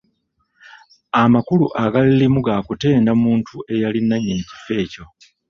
Amakulu 1.21 1.65
agalirimu 1.83 2.39
ga 2.47 2.57
kutenda 2.67 3.11
muntu 3.23 3.53
eyali 3.73 3.99
nannyini 4.03 4.43
kifo 4.49 4.73
ekyo. 4.83 5.03